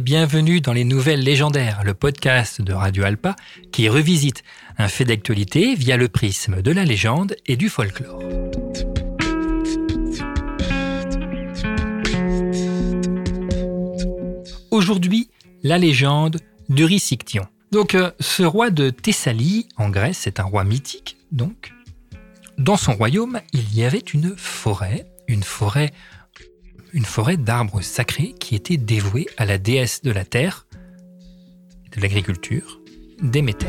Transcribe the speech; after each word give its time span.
Bienvenue 0.00 0.60
dans 0.60 0.72
les 0.72 0.84
Nouvelles 0.84 1.20
Légendaires, 1.20 1.82
le 1.84 1.92
podcast 1.92 2.62
de 2.62 2.72
Radio 2.72 3.04
Alpa 3.04 3.36
qui 3.72 3.90
revisite 3.90 4.42
un 4.78 4.88
fait 4.88 5.04
d'actualité 5.04 5.74
via 5.74 5.98
le 5.98 6.08
prisme 6.08 6.62
de 6.62 6.70
la 6.70 6.84
légende 6.84 7.36
et 7.46 7.56
du 7.56 7.68
folklore. 7.68 8.22
Aujourd'hui, 14.70 15.28
la 15.62 15.76
légende 15.76 16.38
d'Eurysiction. 16.70 17.46
Donc, 17.70 17.94
euh, 17.94 18.10
ce 18.18 18.42
roi 18.42 18.70
de 18.70 18.88
Thessalie, 18.88 19.68
en 19.76 19.90
Grèce, 19.90 20.20
c'est 20.22 20.40
un 20.40 20.44
roi 20.44 20.64
mythique, 20.64 21.18
donc. 21.32 21.74
Dans 22.56 22.76
son 22.76 22.94
royaume, 22.94 23.40
il 23.52 23.74
y 23.74 23.84
avait 23.84 23.98
une 23.98 24.34
forêt, 24.36 25.06
une 25.28 25.42
forêt 25.42 25.92
une 26.92 27.04
forêt 27.04 27.36
d'arbres 27.36 27.80
sacrés 27.80 28.34
qui 28.38 28.54
était 28.54 28.76
dévouée 28.76 29.26
à 29.38 29.46
la 29.46 29.58
déesse 29.58 30.02
de 30.02 30.10
la 30.10 30.24
terre, 30.24 30.66
de 31.96 32.00
l'agriculture, 32.00 32.80
Déméter. 33.22 33.68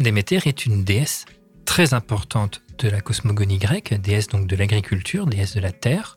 Déméter 0.00 0.40
est 0.44 0.66
une 0.66 0.82
déesse 0.82 1.24
très 1.64 1.94
importante 1.94 2.62
de 2.78 2.88
la 2.88 3.00
cosmogonie 3.00 3.58
grecque, 3.58 3.94
déesse 3.94 4.26
donc 4.26 4.46
de 4.46 4.56
l'agriculture, 4.56 5.26
déesse 5.26 5.54
de 5.54 5.60
la 5.60 5.70
terre, 5.70 6.16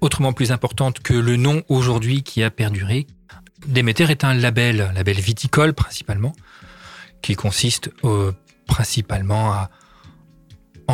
autrement 0.00 0.32
plus 0.32 0.52
importante 0.52 1.00
que 1.00 1.14
le 1.14 1.36
nom 1.36 1.62
aujourd'hui 1.68 2.22
qui 2.22 2.44
a 2.44 2.50
perduré. 2.50 3.06
Déméter 3.66 4.04
est 4.04 4.22
un 4.22 4.34
label, 4.34 4.92
label 4.94 5.18
viticole 5.18 5.74
principalement, 5.74 6.32
qui 7.22 7.34
consiste 7.34 7.90
euh, 8.04 8.30
principalement 8.66 9.52
à 9.52 9.70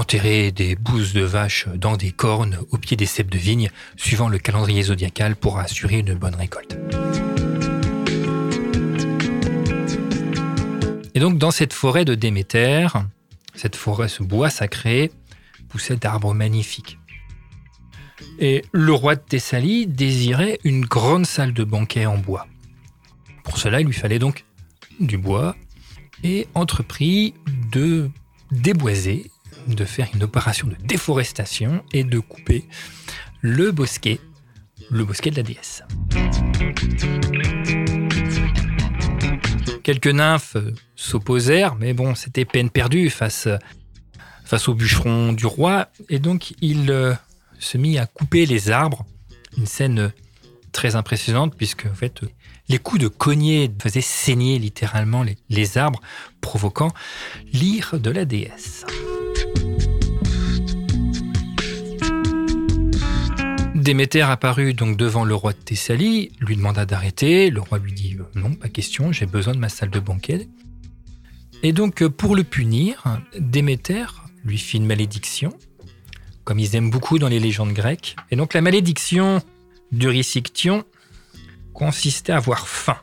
enterrer 0.03 0.51
des 0.51 0.75
bouses 0.75 1.13
de 1.13 1.21
vaches 1.21 1.69
dans 1.77 1.97
des 1.97 2.11
cornes 2.11 2.59
au 2.73 2.77
pied 2.77 2.97
des 2.97 3.07
cèpes 3.07 3.31
de 3.31 3.39
vigne, 3.39 3.71
suivant 3.97 4.29
le 4.29 4.39
calendrier 4.39 4.83
zodiacal 4.83 5.37
pour 5.37 5.61
assurer 5.61 6.01
une 6.01 6.15
bonne 6.15 6.35
récolte. 6.35 6.77
Et 11.15 11.21
donc 11.21 11.39
dans 11.39 11.53
cette 11.53 11.73
forêt 11.73 12.05
de 12.05 12.17
Déméter, 12.17 12.89
cette 13.55 13.77
forêt, 13.77 14.09
ce 14.09 14.25
bois 14.25 14.51
sacré, 14.51 15.13
poussait 15.69 15.95
d'arbres 15.95 16.35
magnifiques. 16.35 16.99
Et 18.41 18.65
le 18.73 18.93
roi 18.93 19.15
de 19.15 19.21
Thessalie 19.21 19.87
désirait 19.87 20.59
une 20.65 20.85
grande 20.85 21.27
salle 21.27 21.53
de 21.53 21.63
banquet 21.63 22.07
en 22.07 22.19
bois. 22.19 22.49
Pour 23.45 23.57
cela, 23.57 23.81
il 23.81 23.87
lui 23.87 23.95
fallait 23.95 24.19
donc 24.19 24.45
du 24.99 25.17
bois 25.17 25.55
et 26.25 26.49
entreprit 26.55 27.35
de 27.71 28.11
déboiser 28.51 29.31
de 29.67 29.85
faire 29.85 30.09
une 30.15 30.23
opération 30.23 30.69
de 30.69 30.77
déforestation 30.85 31.83
et 31.93 32.05
de 32.05 32.19
couper 32.19 32.65
le 33.41 33.73
bosquet, 33.73 34.21
le 34.91 35.05
bosquet 35.05 35.31
de 35.31 35.37
la 35.37 35.43
déesse. 35.43 35.83
Quelques 39.83 40.07
nymphes 40.07 40.57
s'opposèrent, 40.95 41.75
mais 41.75 41.93
bon, 41.93 42.15
c'était 42.15 42.45
peine 42.45 42.71
perdue 42.71 43.11
face, 43.11 43.49
face 44.45 44.69
au 44.69 44.75
bûcheron 44.75 45.33
du 45.33 45.47
roi, 45.47 45.89
et 46.09 46.21
donc 46.21 46.55
il 46.61 46.91
euh, 46.91 47.15
se 47.59 47.79
mit 47.79 47.99
à 47.99 48.07
couper 48.07 48.47
les 48.47 48.71
arbres. 48.71 49.05
Une 49.59 49.67
scène 49.67 50.13
très 50.71 50.95
impressionnante, 50.95 51.57
puisque 51.57 51.87
en 51.87 51.95
les 52.69 52.79
coups 52.79 53.01
de 53.01 53.09
cognée 53.09 53.71
faisaient 53.83 54.01
saigner 54.01 54.59
littéralement 54.59 55.23
les, 55.23 55.37
les 55.51 55.79
arbres, 55.79 56.01
provoquant 56.41 56.93
l'ire 57.53 57.99
de 57.99 58.11
la 58.11 58.25
déesse. 58.25 58.85
Déméter 63.83 64.23
apparut 64.23 64.75
donc 64.75 64.97
devant 64.97 65.25
le 65.25 65.35
roi 65.35 65.53
de 65.53 65.59
Thessalie, 65.59 66.31
lui 66.39 66.55
demanda 66.55 66.87
d'arrêter. 66.87 67.51
Le 67.51 67.61
roi 67.61 67.79
lui 67.79 67.93
dit 67.93 68.17
euh, 68.17 68.23
non, 68.37 68.55
pas 68.55 68.69
question, 68.69 69.11
j'ai 69.11 69.27
besoin 69.27 69.55
de 69.55 69.59
ma 69.59 69.69
salle 69.69 69.91
de 69.91 69.99
banquet. 69.99 70.49
Et 71.65 71.73
donc 71.73 72.01
euh, 72.01 72.09
pour 72.09 72.37
le 72.37 72.45
punir, 72.45 73.21
Déméter 73.37 74.05
lui 74.45 74.57
fit 74.57 74.77
une 74.77 74.87
malédiction, 74.87 75.53
comme 76.45 76.61
ils 76.61 76.77
aiment 76.77 76.91
beaucoup 76.91 77.19
dans 77.19 77.27
les 77.27 77.41
légendes 77.41 77.73
grecques. 77.73 78.15
Et 78.31 78.37
donc 78.37 78.55
la 78.55 78.61
malédiction 78.61 79.43
d'Eurysiction 79.91 80.85
consistait 81.75 82.31
à 82.31 82.37
avoir 82.37 82.69
faim. 82.69 82.99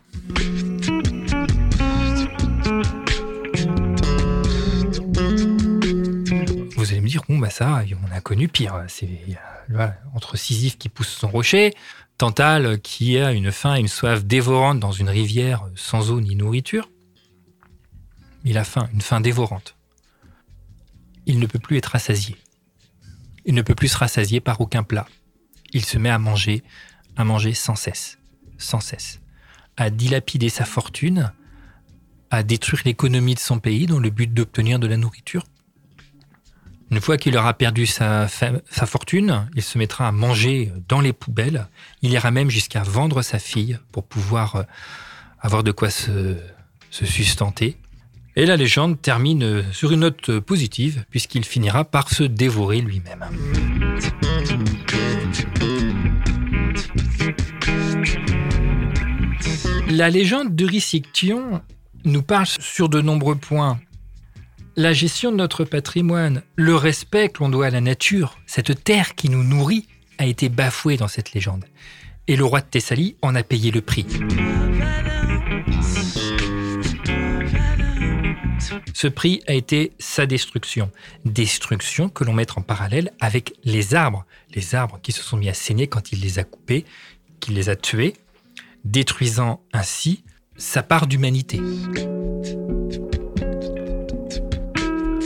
Vous 6.78 6.92
allez 6.92 7.02
me 7.02 7.10
dire, 7.10 7.24
bon 7.28 7.38
bah 7.38 7.50
ça, 7.50 7.84
on 8.02 8.16
a 8.16 8.22
connu 8.22 8.48
pire. 8.48 8.82
C'est 8.88 9.10
entre 10.14 10.38
Sisyphe 10.38 10.78
qui 10.78 10.90
pousse 10.90 11.10
son 11.10 11.28
rocher, 11.28 11.74
Tantale 12.18 12.82
qui 12.82 13.18
a 13.18 13.32
une 13.32 13.52
faim 13.52 13.76
et 13.76 13.80
une 13.80 13.88
soif 13.88 14.26
dévorante 14.26 14.80
dans 14.80 14.92
une 14.92 15.10
rivière 15.10 15.70
sans 15.76 16.12
eau 16.12 16.20
ni 16.20 16.36
nourriture. 16.36 16.90
Il 18.44 18.58
a 18.58 18.66
faim, 18.66 18.90
une 18.94 19.02
faim 19.02 19.22
dévorante. 19.22 19.76
Il 21.26 21.40
ne 21.40 21.46
peut 21.46 21.60
plus 21.60 21.78
être 21.78 21.88
rassasié. 21.88 22.36
Il 23.46 23.54
ne 23.54 23.62
peut 23.62 23.76
plus 23.76 23.88
se 23.88 23.98
rassasier 23.98 24.42
par 24.42 24.60
aucun 24.60 24.84
plat. 24.84 25.08
Il 25.72 25.86
se 25.86 25.98
met 25.98 26.10
à 26.10 26.20
manger, 26.20 26.64
à 27.16 27.24
manger 27.24 27.54
sans 27.54 27.76
cesse, 27.76 28.18
sans 28.58 28.82
cesse, 28.82 29.22
à 29.78 29.90
dilapider 29.90 30.50
sa 30.50 30.66
fortune, 30.66 31.32
à 32.32 32.44
détruire 32.44 32.82
l'économie 32.86 33.36
de 33.36 33.40
son 33.40 33.60
pays 33.60 33.86
dans 33.86 34.00
le 34.00 34.10
but 34.10 34.34
d'obtenir 34.34 34.80
de 34.80 34.88
la 34.88 34.98
nourriture 34.98 35.46
une 36.92 37.02
fois 37.02 37.18
qu'il 37.18 37.38
aura 37.38 37.54
perdu 37.54 37.86
sa, 37.86 38.28
fortune, 38.28 39.48
il 39.56 39.62
se 39.62 39.78
mettra 39.78 40.08
à 40.08 40.12
manger 40.12 40.72
dans 40.88 41.02
les 41.02 41.14
poubelles. 41.14 41.68
Il 42.02 42.12
ira 42.12 42.32
même 42.32 42.50
jusqu'à 42.50 42.82
vendre 42.82 43.22
sa 43.22 43.38
fille 43.38 43.78
pour 43.92 44.06
pouvoir 44.06 44.56
euh, 44.56 44.64
avoir 45.40 45.64
de 45.64 45.72
quoi 45.72 45.90
se, 45.92 46.38
sustenter. 46.90 47.78
Et 48.36 48.46
la 48.46 48.56
légende 48.56 49.00
termine 49.02 49.64
sur 49.72 49.92
une 49.92 50.00
note 50.00 50.40
positive, 50.40 51.04
puisqu'il 51.12 51.46
finira 51.46 51.86
par 51.86 52.10
se 52.10 52.24
dévorer 52.24 52.82
lui-même. 52.82 53.26
La 59.90 60.10
légende 60.10 60.56
de 60.56 60.66
Riciction 60.66 61.62
nous 62.06 62.24
parle 62.24 62.48
sur 62.60 62.90
de 62.90 63.02
nombreux 63.02 63.36
points 63.36 63.80
la 64.80 64.94
gestion 64.94 65.34
de 65.34 65.36
notre 65.36 65.66
patrimoine, 65.66 66.42
le 66.56 66.74
respect 66.74 67.28
que 67.28 67.40
l'on 67.40 67.50
doit 67.50 67.66
à 67.66 67.70
la 67.70 67.82
nature, 67.82 68.40
cette 68.46 68.82
terre 68.82 69.14
qui 69.14 69.28
nous 69.28 69.44
nourrit, 69.44 69.90
a 70.20 70.26
été 70.26 70.48
bafoué 70.48 70.96
dans 70.96 71.10
cette 71.10 71.34
légende. 71.34 71.66
Et 72.30 72.38
le 72.38 72.46
roi 72.46 72.62
de 72.62 72.66
Thessalie 72.66 73.18
en 73.22 73.36
a 73.36 73.44
payé 73.44 73.72
le 73.72 73.82
prix. 73.82 74.06
Ce 78.94 79.08
prix 79.10 79.42
a 79.48 79.54
été 79.54 79.92
sa 80.00 80.26
destruction. 80.26 80.90
Destruction 81.26 82.08
que 82.08 82.24
l'on 82.24 82.32
met 82.32 82.48
en 82.58 82.62
parallèle 82.62 83.12
avec 83.20 83.56
les 83.66 83.96
arbres. 83.96 84.26
Les 84.56 84.76
arbres 84.76 85.00
qui 85.04 85.12
se 85.12 85.24
sont 85.24 85.36
mis 85.36 85.50
à 85.50 85.54
saigner 85.54 85.88
quand 85.88 86.14
il 86.14 86.22
les 86.22 86.40
a 86.40 86.46
coupés, 86.46 86.86
qu'il 87.42 87.56
les 87.56 87.68
a 87.68 87.76
tués, 87.76 88.14
détruisant 88.86 89.62
ainsi 89.74 90.24
sa 90.56 90.84
part 90.84 91.06
d'humanité. 91.06 91.60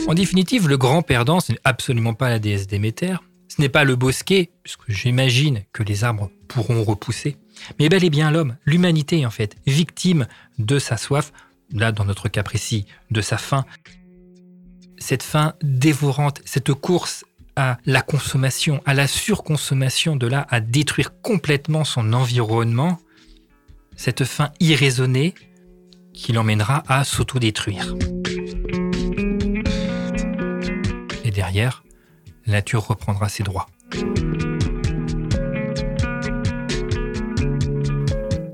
En 0.06 0.12
définitive, 0.12 0.68
le 0.68 0.76
grand 0.76 1.00
perdant, 1.02 1.40
ce 1.40 1.52
n'est 1.52 1.60
absolument 1.64 2.12
pas 2.12 2.28
la 2.28 2.38
déesse 2.38 2.66
Déméter, 2.66 3.16
ce 3.48 3.60
n'est 3.60 3.70
pas 3.70 3.84
le 3.84 3.96
bosquet, 3.96 4.50
puisque 4.62 4.82
j'imagine 4.88 5.62
que 5.72 5.82
les 5.82 6.04
arbres 6.04 6.30
pourront 6.46 6.84
repousser, 6.84 7.36
mais 7.78 7.88
bel 7.88 8.04
et 8.04 8.10
bien 8.10 8.30
l'homme, 8.30 8.56
l'humanité 8.66 9.24
en 9.24 9.30
fait, 9.30 9.56
victime 9.66 10.26
de 10.58 10.78
sa 10.78 10.98
soif, 10.98 11.32
là 11.72 11.90
dans 11.90 12.04
notre 12.04 12.28
cas 12.28 12.42
précis, 12.42 12.84
de 13.10 13.22
sa 13.22 13.38
faim. 13.38 13.64
Cette 14.98 15.22
faim 15.22 15.54
dévorante, 15.62 16.42
cette 16.44 16.74
course 16.74 17.24
à 17.56 17.78
la 17.86 18.02
consommation, 18.02 18.82
à 18.84 18.92
la 18.92 19.06
surconsommation, 19.06 20.16
de 20.16 20.26
là 20.26 20.46
à 20.50 20.60
détruire 20.60 21.20
complètement 21.22 21.84
son 21.84 22.12
environnement, 22.12 22.98
cette 23.96 24.24
faim 24.24 24.50
irraisonnée 24.60 25.34
qui 26.12 26.32
l'emmènera 26.32 26.82
à 26.88 27.04
s'autodétruire. 27.04 27.94
La 31.52 32.52
nature 32.52 32.86
reprendra 32.86 33.28
ses 33.28 33.42
droits. 33.42 33.66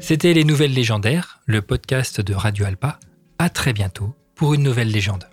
C'était 0.00 0.32
Les 0.32 0.44
Nouvelles 0.44 0.74
Légendaires, 0.74 1.40
le 1.46 1.62
podcast 1.62 2.20
de 2.20 2.34
Radio 2.34 2.64
Alpa. 2.64 2.98
À 3.38 3.48
très 3.48 3.72
bientôt 3.72 4.14
pour 4.34 4.54
une 4.54 4.62
nouvelle 4.62 4.90
légende. 4.90 5.28